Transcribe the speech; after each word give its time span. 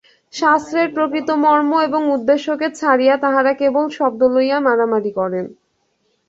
শাস্ত্রের 0.33 0.87
প্রকৃত 0.93 1.29
মর্ম 1.43 1.71
এবং 1.81 2.01
উদ্দেশ্যকে 2.15 2.67
ছাড়িয়া 2.79 3.15
তাঁহারা 3.17 3.53
কেবল 3.53 3.85
শব্দ 3.97 4.21
লইয়া 4.35 4.57
মারামারি 4.59 5.11
করেন। 5.19 5.45